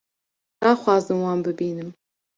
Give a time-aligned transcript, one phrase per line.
[0.61, 1.89] naxwazim wan bibînim